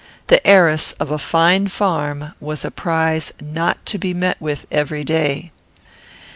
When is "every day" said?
4.71-5.51